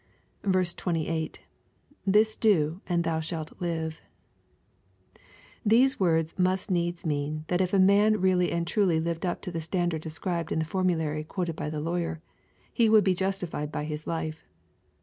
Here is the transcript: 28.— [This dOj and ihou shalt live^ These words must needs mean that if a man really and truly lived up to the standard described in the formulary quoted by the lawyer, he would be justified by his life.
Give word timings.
28.— 0.47 1.41
[This 2.07 2.35
dOj 2.35 2.81
and 2.87 3.03
ihou 3.05 3.21
shalt 3.21 3.59
live^ 3.59 4.01
These 5.63 5.99
words 5.99 6.39
must 6.39 6.71
needs 6.71 7.05
mean 7.05 7.45
that 7.49 7.61
if 7.61 7.71
a 7.71 7.77
man 7.77 8.19
really 8.19 8.51
and 8.51 8.65
truly 8.65 8.99
lived 8.99 9.27
up 9.27 9.43
to 9.43 9.51
the 9.51 9.61
standard 9.61 10.01
described 10.01 10.51
in 10.51 10.57
the 10.57 10.65
formulary 10.65 11.23
quoted 11.23 11.55
by 11.55 11.69
the 11.69 11.81
lawyer, 11.81 12.19
he 12.73 12.89
would 12.89 13.03
be 13.03 13.13
justified 13.13 13.71
by 13.71 13.83
his 13.83 14.07
life. 14.07 14.43